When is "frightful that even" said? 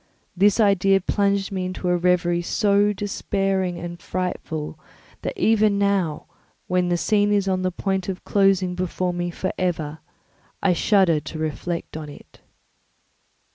4.01-5.77